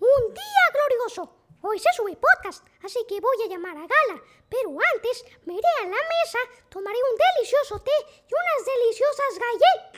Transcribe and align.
Un 0.00 0.34
día 0.34 0.64
glorioso. 0.72 1.38
Hoy 1.62 1.78
se 1.78 1.92
sube 1.96 2.16
podcast, 2.16 2.66
así 2.82 2.98
que 3.08 3.20
voy 3.20 3.36
a 3.44 3.48
llamar 3.48 3.76
a 3.76 3.86
Gala. 3.86 4.20
Pero 4.48 4.76
antes 4.94 5.24
me 5.46 5.54
iré 5.54 5.68
a 5.80 5.84
la 5.84 5.90
mesa, 5.90 6.38
tomaré 6.68 6.98
un 6.98 7.16
delicioso 7.16 7.80
té 7.80 7.92
y 8.28 8.32
unas 8.34 8.64
deliciosas 8.72 9.38
galletas. 9.44 9.92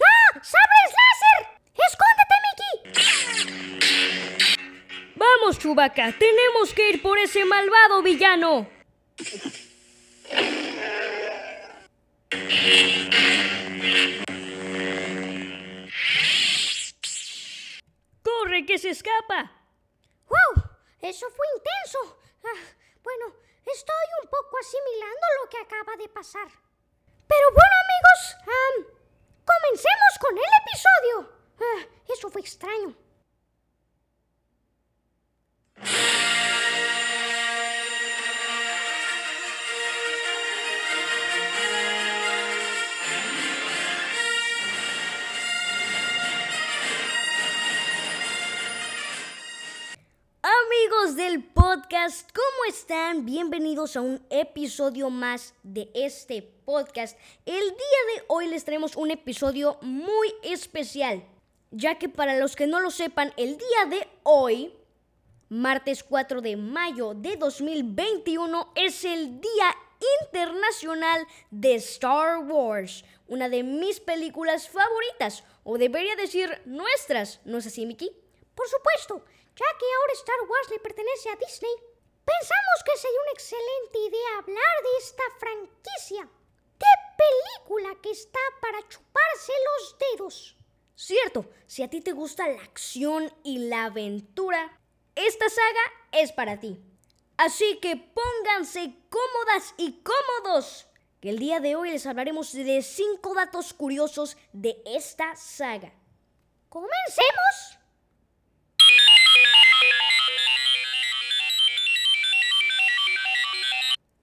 ¡Ah! 0.00 0.40
¡Sabes 0.42 0.92
láser! 0.98 1.40
¡Escóndete, 1.88 2.36
Mickey! 2.44 2.74
Vamos, 5.14 5.58
Chewbacca, 5.58 6.12
tenemos 6.18 6.74
que 6.74 6.90
ir 6.90 7.02
por 7.02 7.18
ese 7.18 7.44
malvado 7.44 8.02
villano. 8.02 8.68
¡Corre, 18.22 18.66
que 18.66 18.78
se 18.78 18.91
¡Wow! 20.28 20.62
Eso 21.00 21.28
fue 21.30 21.46
intenso. 21.56 22.18
Ah, 22.44 22.74
bueno, 23.02 23.34
estoy 23.66 24.06
un 24.22 24.28
poco 24.28 24.58
asimilando 24.58 25.26
lo 25.42 25.48
que 25.48 25.58
acaba 25.58 25.96
de 25.96 26.08
pasar. 26.08 26.46
Pero 27.26 27.46
bueno, 27.50 27.74
amigos, 27.84 28.20
comencemos 29.44 30.18
con 30.20 30.38
el 30.38 30.44
episodio. 30.62 31.42
Ah, 31.60 31.86
eso 32.08 32.30
fue 32.30 32.40
extraño. 32.40 32.96
Podcast, 51.74 52.28
¿cómo 52.32 52.68
están? 52.68 53.24
Bienvenidos 53.24 53.96
a 53.96 54.02
un 54.02 54.22
episodio 54.28 55.08
más 55.08 55.54
de 55.62 55.90
este 55.94 56.42
podcast. 56.42 57.16
El 57.46 57.62
día 57.62 58.14
de 58.14 58.24
hoy 58.28 58.48
les 58.48 58.66
traemos 58.66 58.94
un 58.94 59.10
episodio 59.10 59.78
muy 59.80 60.34
especial, 60.42 61.24
ya 61.70 61.98
que 61.98 62.10
para 62.10 62.36
los 62.36 62.56
que 62.56 62.66
no 62.66 62.78
lo 62.80 62.90
sepan, 62.90 63.32
el 63.38 63.56
día 63.56 63.86
de 63.88 64.06
hoy, 64.22 64.74
martes 65.48 66.04
4 66.04 66.42
de 66.42 66.56
mayo 66.58 67.14
de 67.14 67.36
2021, 67.38 68.72
es 68.74 69.06
el 69.06 69.40
Día 69.40 69.74
Internacional 70.26 71.26
de 71.50 71.76
Star 71.76 72.40
Wars, 72.40 73.02
una 73.28 73.48
de 73.48 73.62
mis 73.62 73.98
películas 73.98 74.68
favoritas, 74.68 75.42
o 75.64 75.78
debería 75.78 76.16
decir 76.16 76.60
nuestras, 76.66 77.40
¿no 77.46 77.56
es 77.56 77.66
así, 77.66 77.86
Mickey? 77.86 78.10
Por 78.54 78.68
supuesto 78.68 79.24
ya 79.56 79.66
que 79.78 79.86
ahora 79.96 80.12
Star 80.14 80.40
Wars 80.48 80.70
le 80.70 80.78
pertenece 80.80 81.30
a 81.30 81.36
Disney, 81.36 81.74
pensamos 82.24 82.78
que 82.84 82.96
sería 82.96 83.22
una 83.22 83.32
excelente 83.32 83.98
idea 83.98 84.38
hablar 84.38 84.76
de 84.82 84.98
esta 84.98 85.22
franquicia. 85.38 86.28
¡Qué 86.78 86.92
película 87.16 88.00
que 88.02 88.10
está 88.10 88.40
para 88.60 88.86
chuparse 88.88 89.52
los 89.68 89.96
dedos! 89.98 90.56
Cierto, 90.94 91.46
si 91.66 91.82
a 91.82 91.90
ti 91.90 92.00
te 92.00 92.12
gusta 92.12 92.48
la 92.48 92.62
acción 92.62 93.32
y 93.42 93.58
la 93.68 93.86
aventura, 93.86 94.80
esta 95.14 95.48
saga 95.48 95.80
es 96.12 96.32
para 96.32 96.60
ti. 96.60 96.80
Así 97.36 97.78
que 97.80 97.96
pónganse 97.96 98.94
cómodas 99.10 99.74
y 99.76 100.02
cómodos, 100.02 100.86
que 101.20 101.30
el 101.30 101.38
día 101.38 101.60
de 101.60 101.76
hoy 101.76 101.90
les 101.90 102.06
hablaremos 102.06 102.52
de 102.52 102.82
5 102.82 103.34
datos 103.34 103.74
curiosos 103.74 104.36
de 104.52 104.80
esta 104.86 105.34
saga. 105.36 105.92
¡Comencemos! 106.68 107.81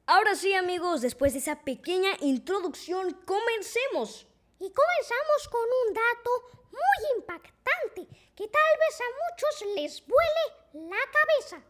Ahora 0.05 0.33
sí 0.35 0.55
amigos, 0.55 1.01
después 1.01 1.33
de 1.33 1.39
esa 1.39 1.61
pequeña 1.61 2.11
introducción, 2.21 3.13
comencemos. 3.25 4.25
Y 4.59 4.73
comenzamos 4.73 5.47
con 5.49 5.61
un 5.61 5.93
dato 5.93 6.31
muy 6.71 7.17
impactante 7.17 8.07
que 8.35 8.47
tal 8.47 8.73
vez 8.79 9.01
a 9.01 9.09
muchos 9.21 9.75
les 9.75 10.05
vuele 10.07 10.89
la 10.89 10.97
cabeza. 11.11 11.63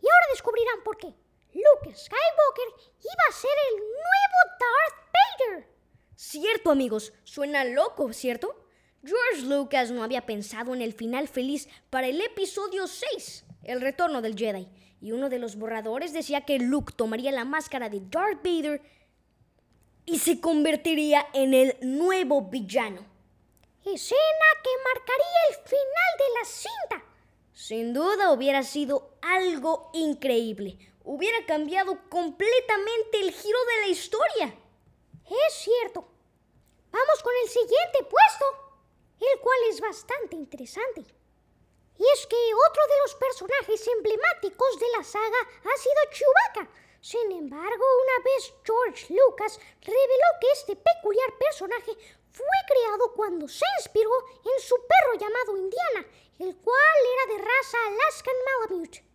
Y 0.00 0.06
ahora 0.06 0.26
descubrirán 0.30 0.82
por 0.82 0.96
qué. 0.96 1.06
Luke 1.06 1.94
Skywalker 1.94 2.68
iba 3.00 3.24
a 3.28 3.32
ser 3.32 3.56
el 3.70 3.78
nuevo 3.80 4.38
Darth 4.58 5.12
Vader. 5.12 5.68
Cierto 6.16 6.70
amigos, 6.70 7.12
suena 7.22 7.64
loco, 7.64 8.12
¿cierto? 8.12 8.63
George 9.04 9.46
Lucas 9.46 9.90
no 9.90 10.02
había 10.02 10.24
pensado 10.24 10.74
en 10.74 10.80
el 10.80 10.94
final 10.94 11.28
feliz 11.28 11.68
para 11.90 12.06
el 12.06 12.20
episodio 12.20 12.86
6, 12.86 13.44
El 13.62 13.80
retorno 13.80 14.22
del 14.22 14.36
Jedi 14.36 14.66
y 15.04 15.12
uno 15.12 15.28
de 15.28 15.38
los 15.38 15.56
borradores 15.56 16.14
decía 16.14 16.46
que 16.46 16.58
Luke 16.58 16.94
tomaría 16.96 17.30
la 17.30 17.44
máscara 17.44 17.90
de 17.90 18.00
Darth 18.00 18.42
Vader 18.42 18.80
y 20.06 20.18
se 20.18 20.40
convertiría 20.40 21.26
en 21.34 21.52
el 21.52 21.76
nuevo 21.82 22.40
villano. 22.40 23.04
Escena 23.84 24.48
que 24.62 24.70
marcaría 24.94 25.40
el 25.50 25.54
final 25.56 26.10
de 26.18 26.38
la 26.38 26.44
cinta. 26.46 27.14
Sin 27.52 27.92
duda 27.92 28.32
hubiera 28.32 28.62
sido 28.62 29.18
algo 29.20 29.90
increíble. 29.92 30.78
Hubiera 31.04 31.44
cambiado 31.44 32.08
completamente 32.08 33.20
el 33.20 33.30
giro 33.30 33.58
de 33.66 33.80
la 33.82 33.88
historia. 33.88 34.54
Es 35.26 35.54
cierto. 35.54 36.08
Vamos 36.90 37.22
con 37.22 37.32
el 37.42 37.50
siguiente 37.50 37.98
puesto, 38.08 38.63
el 39.32 39.40
cual 39.40 39.58
es 39.68 39.80
bastante 39.80 40.36
interesante. 40.36 41.00
Y 41.96 42.04
es 42.12 42.26
que 42.26 42.36
otro 42.68 42.82
de 42.86 42.98
los 43.02 43.14
personajes 43.14 43.86
emblemáticos 43.86 44.78
de 44.78 44.88
la 44.96 45.04
saga 45.04 45.38
ha 45.64 45.76
sido 45.78 46.10
Chewbacca. 46.10 46.70
Sin 47.00 47.30
embargo, 47.32 47.84
una 48.02 48.24
vez 48.24 48.54
George 48.64 49.14
Lucas 49.14 49.60
reveló 49.82 50.28
que 50.40 50.50
este 50.52 50.76
peculiar 50.76 51.38
personaje 51.38 51.92
fue 52.32 52.58
creado 52.66 53.12
cuando 53.14 53.46
se 53.46 53.64
inspiró 53.78 54.10
en 54.44 54.60
su 54.60 54.74
perro 54.74 55.18
llamado 55.18 55.56
Indiana, 55.56 56.06
el 56.40 56.56
cual 56.56 56.98
era 57.14 57.34
de 57.34 57.44
raza 57.44 57.78
Alaskan 57.86 58.34
Malamute. 58.46 59.13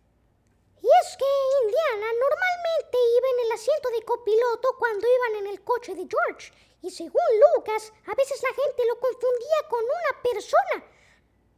Y 0.82 0.86
es 0.86 1.16
que 1.16 1.24
Indiana 1.62 2.06
normalmente 2.06 2.98
iba 3.18 3.28
en 3.28 3.46
el 3.46 3.52
asiento 3.52 3.90
de 3.90 4.04
copiloto 4.04 4.76
cuando 4.78 5.06
iban 5.06 5.44
en 5.44 5.52
el 5.52 5.62
coche 5.62 5.94
de 5.94 6.08
George, 6.08 6.52
y 6.82 6.90
según 6.90 7.20
Lucas, 7.54 7.92
a 8.06 8.14
veces 8.14 8.42
la 8.42 8.48
gente 8.48 8.86
lo 8.86 8.98
confundía 8.98 9.68
con 9.68 9.84
una 9.84 10.22
persona, 10.22 10.84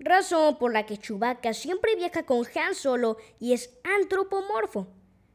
razón 0.00 0.58
por 0.58 0.72
la 0.72 0.84
que 0.84 0.98
Chewbacca 0.98 1.54
siempre 1.54 1.94
viaja 1.94 2.26
con 2.26 2.44
Han 2.56 2.74
Solo 2.74 3.16
y 3.38 3.52
es 3.52 3.70
antropomorfo. 3.84 4.88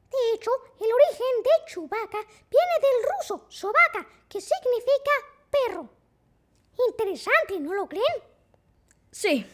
De 0.09 0.33
hecho, 0.33 0.51
el 0.79 0.91
origen 0.91 1.43
de 1.43 1.71
Chewbacca 1.71 2.19
viene 2.19 2.75
del 2.81 3.09
ruso 3.17 3.45
sobaka, 3.49 4.07
que 4.27 4.41
significa 4.41 5.11
perro. 5.49 5.89
Interesante, 6.89 7.59
¿no 7.59 7.73
lo 7.73 7.87
creen? 7.87 8.03
Sí. 9.11 9.45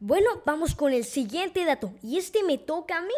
Bueno, 0.00 0.42
vamos 0.44 0.74
con 0.74 0.92
el 0.92 1.04
siguiente 1.04 1.64
dato, 1.64 1.92
y 2.02 2.18
este 2.18 2.42
me 2.42 2.58
toca 2.58 2.98
a 2.98 3.02
mí. 3.02 3.14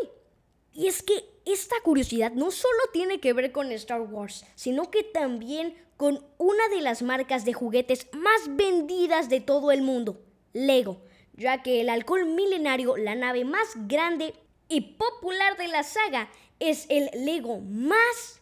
Y 0.76 0.87
es 0.87 1.03
que 1.03 1.25
esta 1.44 1.75
curiosidad 1.82 2.32
no 2.32 2.50
solo 2.50 2.78
tiene 2.92 3.19
que 3.19 3.32
ver 3.32 3.50
con 3.50 3.72
Star 3.72 4.03
Wars, 4.03 4.44
sino 4.54 4.91
que 4.91 5.03
también 5.03 5.75
con 5.97 6.25
una 6.38 6.69
de 6.69 6.82
las 6.82 7.03
marcas 7.03 7.44
de 7.44 7.54
juguetes 7.54 8.09
más 8.12 8.56
vendidas 8.56 9.28
de 9.28 9.41
todo 9.41 9.72
el 9.72 9.82
mundo, 9.82 10.20
Lego 10.53 11.00
ya 11.37 11.62
que 11.62 11.81
el 11.81 11.88
halcón 11.88 12.34
milenario, 12.34 12.97
la 12.97 13.14
nave 13.14 13.44
más 13.44 13.69
grande 13.87 14.34
y 14.69 14.81
popular 14.81 15.56
de 15.56 15.69
la 15.69 15.82
saga, 15.82 16.31
es 16.58 16.87
el 16.88 17.11
Lego 17.25 17.61
más 17.61 18.40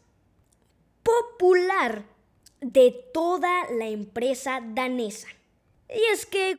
popular 1.03 2.05
de 2.61 2.93
toda 3.13 3.71
la 3.71 3.89
empresa 3.89 4.61
danesa. 4.63 5.29
Y 5.89 6.01
es 6.13 6.25
que 6.25 6.57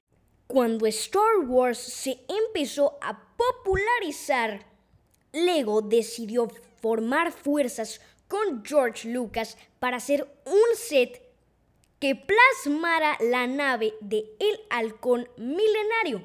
cuando 0.47 0.85
Star 0.85 1.39
Wars 1.47 1.79
se 1.79 2.19
empezó 2.27 2.97
a 3.01 3.33
popularizar, 3.35 4.65
Lego 5.35 5.81
decidió 5.81 6.47
formar 6.81 7.31
fuerzas 7.31 7.99
con 8.27 8.65
George 8.65 9.09
Lucas 9.09 9.57
para 9.79 9.97
hacer 9.97 10.27
un 10.45 10.77
set 10.77 11.21
que 11.99 12.15
plasmara 12.15 13.17
la 13.19 13.45
nave 13.45 13.93
de 14.01 14.25
El 14.39 14.59
Halcón 14.69 15.29
Milenario. 15.37 16.23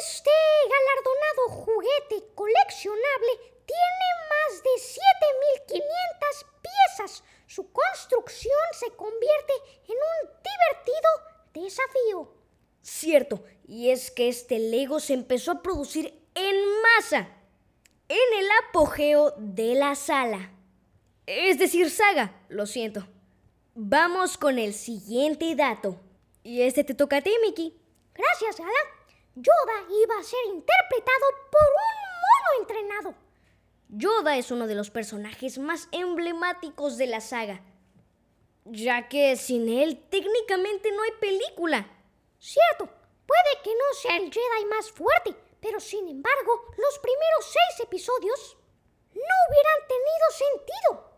Este 0.00 0.30
galardonado 0.68 1.64
juguete 1.64 2.34
coleccionable 2.34 3.30
tiene 3.66 4.08
más 4.30 4.62
de 4.62 4.70
7.500 5.72 6.46
piezas. 6.62 7.24
Su 7.46 7.70
construcción 7.70 8.58
se 8.72 8.90
convierte 8.90 9.52
en 9.88 9.96
un 9.96 10.30
divertido 10.42 11.10
desafío. 11.54 12.34
Cierto, 12.82 13.42
y 13.66 13.90
es 13.90 14.10
que 14.10 14.28
este 14.28 14.58
Lego 14.58 15.00
se 15.00 15.14
empezó 15.14 15.52
a 15.52 15.62
producir 15.62 16.22
en 16.34 16.56
masa 16.82 17.37
en 18.08 18.38
el 18.38 18.48
apogeo 18.66 19.34
de 19.36 19.74
la 19.74 19.94
sala. 19.94 20.50
Es 21.26 21.58
decir, 21.58 21.90
saga, 21.90 22.40
lo 22.48 22.66
siento. 22.66 23.06
Vamos 23.74 24.38
con 24.38 24.58
el 24.58 24.74
siguiente 24.74 25.54
dato. 25.54 26.00
Y 26.42 26.62
este 26.62 26.84
te 26.84 26.94
toca 26.94 27.18
a 27.18 27.20
ti, 27.20 27.32
Mickey. 27.42 27.78
Gracias, 28.14 28.58
Gala. 28.58 28.72
Yoda 29.34 29.86
iba 30.02 30.18
a 30.18 30.22
ser 30.24 30.40
interpretado 30.46 31.26
por 31.50 31.62
un 31.62 32.08
mono 32.24 32.60
entrenado. 32.60 33.14
Yoda 33.90 34.36
es 34.36 34.50
uno 34.50 34.66
de 34.66 34.74
los 34.74 34.90
personajes 34.90 35.58
más 35.58 35.88
emblemáticos 35.92 36.98
de 36.98 37.06
la 37.06 37.20
saga, 37.20 37.62
ya 38.64 39.08
que 39.08 39.36
sin 39.36 39.68
él 39.68 40.02
técnicamente 40.10 40.90
no 40.92 41.02
hay 41.02 41.12
película. 41.20 41.86
Cierto, 42.38 42.86
puede 43.26 43.62
que 43.62 43.70
no 43.70 43.94
sea 44.00 44.16
el 44.16 44.32
Jedi 44.32 44.66
más 44.68 44.90
fuerte, 44.90 45.34
pero 45.60 45.80
sin 45.80 46.08
embargo, 46.08 46.66
los 46.76 46.98
primeros 46.98 47.44
seis 47.44 47.80
episodios 47.86 48.56
no 49.14 49.34
hubieran 49.48 49.88
tenido 49.88 50.30
sentido, 50.30 51.10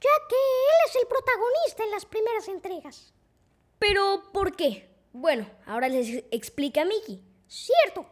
ya 0.00 0.28
que 0.28 0.36
él 0.36 0.88
es 0.88 0.96
el 0.96 1.06
protagonista 1.06 1.84
en 1.84 1.90
las 1.90 2.06
primeras 2.06 2.48
entregas. 2.48 3.12
¿Pero 3.78 4.22
por 4.32 4.56
qué? 4.56 4.88
Bueno, 5.12 5.50
ahora 5.66 5.88
les 5.88 6.24
explica 6.30 6.84
Mickey. 6.84 7.22
Cierto, 7.48 8.06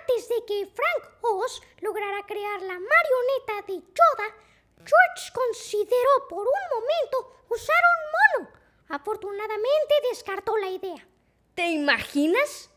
antes 0.00 0.28
de 0.28 0.44
que 0.46 0.66
Frank 0.66 1.18
Oz 1.22 1.62
lograra 1.80 2.24
crear 2.26 2.60
la 2.62 2.78
marioneta 2.78 3.66
de 3.66 3.74
Yoda, 3.74 4.36
George 4.76 5.32
consideró 5.32 6.28
por 6.28 6.46
un 6.46 6.80
momento 6.80 7.44
usar 7.48 7.76
un 7.94 8.42
mono. 8.44 8.52
Afortunadamente 8.88 9.94
descartó 10.10 10.56
la 10.58 10.68
idea. 10.68 11.08
¿Te 11.54 11.68
imaginas? 11.70 12.71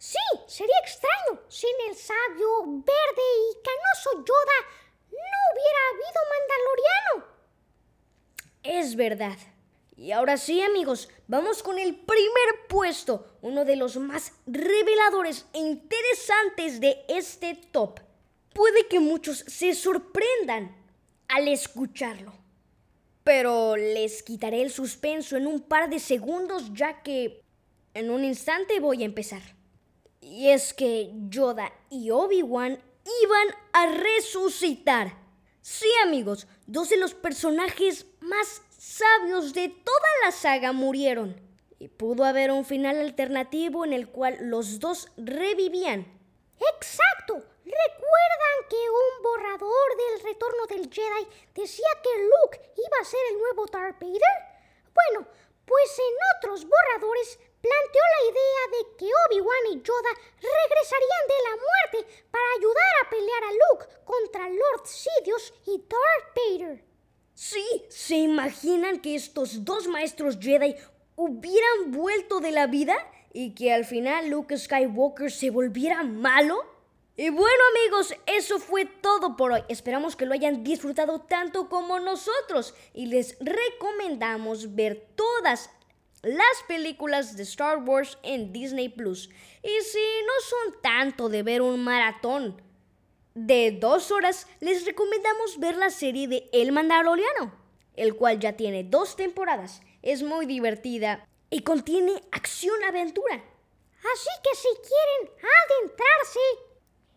Sí, 0.00 0.16
sería 0.46 0.78
extraño. 0.82 1.42
Sin 1.48 1.74
el 1.90 1.94
sabio, 1.94 2.62
verde 2.64 3.26
y 3.50 3.62
canoso 3.62 4.24
Yoda, 4.24 4.60
no 5.10 5.36
hubiera 5.52 5.80
habido 5.90 6.20
Mandaloriano. 6.32 7.26
Es 8.62 8.96
verdad. 8.96 9.36
Y 9.98 10.12
ahora 10.12 10.38
sí, 10.38 10.62
amigos, 10.62 11.10
vamos 11.28 11.62
con 11.62 11.78
el 11.78 11.94
primer 11.94 12.66
puesto, 12.66 13.26
uno 13.42 13.66
de 13.66 13.76
los 13.76 13.98
más 13.98 14.32
reveladores 14.46 15.44
e 15.52 15.58
interesantes 15.58 16.80
de 16.80 17.04
este 17.06 17.54
top. 17.70 18.00
Puede 18.54 18.88
que 18.88 19.00
muchos 19.00 19.44
se 19.46 19.74
sorprendan 19.74 20.74
al 21.28 21.46
escucharlo, 21.46 22.32
pero 23.22 23.76
les 23.76 24.22
quitaré 24.22 24.62
el 24.62 24.70
suspenso 24.70 25.36
en 25.36 25.46
un 25.46 25.60
par 25.60 25.90
de 25.90 25.98
segundos 25.98 26.72
ya 26.72 27.02
que 27.02 27.44
en 27.92 28.10
un 28.10 28.24
instante 28.24 28.80
voy 28.80 29.02
a 29.02 29.06
empezar. 29.06 29.59
Y 30.20 30.50
es 30.50 30.74
que 30.74 31.10
Yoda 31.28 31.72
y 31.88 32.10
Obi-Wan 32.10 32.78
iban 33.22 33.48
a 33.72 33.86
resucitar. 33.86 35.16
Sí, 35.62 35.90
amigos, 36.04 36.46
dos 36.66 36.90
de 36.90 36.98
los 36.98 37.14
personajes 37.14 38.06
más 38.20 38.62
sabios 38.76 39.54
de 39.54 39.68
toda 39.68 40.08
la 40.24 40.32
saga 40.32 40.72
murieron. 40.72 41.40
Y 41.78 41.88
pudo 41.88 42.24
haber 42.24 42.50
un 42.50 42.66
final 42.66 42.98
alternativo 42.98 43.84
en 43.84 43.94
el 43.94 44.08
cual 44.08 44.36
los 44.42 44.78
dos 44.78 45.08
revivían. 45.16 46.06
Exacto. 46.74 47.34
¿Recuerdan 47.64 48.56
que 48.68 48.76
un 48.76 49.22
borrador 49.22 49.96
del 49.96 50.22
retorno 50.24 50.66
del 50.66 50.92
Jedi 50.92 51.26
decía 51.54 51.88
que 52.02 52.24
Luke 52.24 52.72
iba 52.76 52.98
a 53.00 53.04
ser 53.04 53.20
el 53.30 53.38
nuevo 53.38 53.66
Darth? 53.66 54.00
Bueno, 54.00 55.26
pues 55.64 55.98
en 55.98 56.14
otros 56.36 56.66
borradores 56.66 57.38
planteó 57.60 58.02
la 58.16 58.30
idea 58.30 58.62
de 58.72 58.96
que 58.96 59.04
Obi-Wan 59.04 59.66
y 59.72 59.82
Yoda 59.82 60.12
regresarían 60.36 61.26
de 61.28 61.40
la 61.44 61.54
muerte 61.56 62.24
para 62.30 62.44
ayudar 62.58 62.92
a 63.02 63.10
pelear 63.10 63.44
a 63.44 63.52
Luke 63.52 63.86
contra 64.04 64.48
Lord 64.48 64.86
Sidious 64.86 65.52
y 65.66 65.78
Darth 65.88 66.36
Vader. 66.36 66.84
Sí, 67.34 67.64
¿se 67.88 68.16
imaginan 68.16 69.00
que 69.00 69.14
estos 69.14 69.64
dos 69.64 69.88
maestros 69.88 70.38
Jedi 70.38 70.76
hubieran 71.16 71.90
vuelto 71.90 72.40
de 72.40 72.50
la 72.50 72.66
vida 72.66 72.96
y 73.32 73.54
que 73.54 73.72
al 73.72 73.84
final 73.84 74.28
Luke 74.28 74.56
Skywalker 74.56 75.30
se 75.30 75.50
volviera 75.50 76.02
malo? 76.02 76.64
Y 77.16 77.28
bueno 77.28 77.62
amigos, 77.76 78.14
eso 78.26 78.58
fue 78.58 78.86
todo 78.86 79.36
por 79.36 79.52
hoy. 79.52 79.62
Esperamos 79.68 80.16
que 80.16 80.24
lo 80.24 80.32
hayan 80.32 80.64
disfrutado 80.64 81.20
tanto 81.20 81.68
como 81.68 82.00
nosotros 82.00 82.74
y 82.94 83.06
les 83.06 83.36
recomendamos 83.40 84.74
ver 84.74 85.06
todas 85.16 85.70
las 86.22 86.62
películas 86.68 87.36
de 87.36 87.42
Star 87.44 87.78
Wars 87.78 88.18
en 88.22 88.52
Disney 88.52 88.88
Plus. 88.88 89.30
Y 89.62 89.80
si 89.82 89.98
no 90.26 90.32
son 90.48 90.82
tanto 90.82 91.28
de 91.28 91.42
ver 91.42 91.62
un 91.62 91.82
maratón, 91.82 92.60
de 93.34 93.70
dos 93.70 94.10
horas, 94.10 94.46
les 94.60 94.84
recomendamos 94.84 95.58
ver 95.58 95.76
la 95.76 95.90
serie 95.90 96.28
de 96.28 96.48
El 96.52 96.72
Mandaloriano, 96.72 97.54
el 97.94 98.16
cual 98.16 98.38
ya 98.38 98.56
tiene 98.56 98.84
dos 98.84 99.16
temporadas, 99.16 99.80
es 100.02 100.22
muy 100.22 100.46
divertida 100.46 101.26
y 101.48 101.62
contiene 101.62 102.22
acción-aventura. 102.32 103.36
Así 103.36 104.30
que 104.42 104.56
si 104.56 104.68
quieren 104.68 105.36
adentrarse 105.38 106.40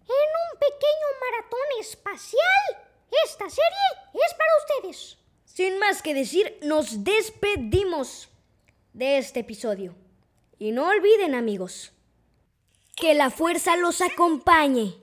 en 0.01 0.29
un 0.43 0.59
pequeño 0.59 1.07
maratón 1.21 1.79
espacial, 1.79 2.87
esta 3.25 3.49
serie 3.49 4.11
es 4.13 4.33
para 4.33 4.81
ustedes. 4.81 5.17
Sin 5.45 5.79
más 5.79 6.01
que 6.01 6.13
decir, 6.13 6.59
nos 6.63 7.03
despedimos 7.03 8.29
de 8.93 9.17
este 9.17 9.41
episodio. 9.41 9.95
Y 10.59 10.71
no 10.71 10.87
olviden 10.87 11.35
amigos, 11.35 11.91
que 12.95 13.13
la 13.13 13.29
fuerza 13.29 13.75
los 13.75 14.01
acompañe. 14.01 15.02